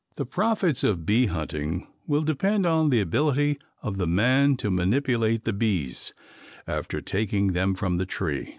The 0.15 0.25
profits 0.25 0.83
of 0.83 1.05
bee 1.05 1.27
hunting 1.27 1.85
will 2.07 2.23
depend 2.23 2.65
on 2.65 2.89
the 2.89 2.99
ability 2.99 3.59
of 3.83 3.99
the 3.99 4.07
man 4.07 4.57
to 4.57 4.71
manipulate 4.71 5.43
the 5.43 5.53
bees 5.53 6.11
after 6.65 7.01
taking 7.01 7.49
them 7.53 7.75
from 7.75 7.97
the 7.97 8.07
tree. 8.07 8.49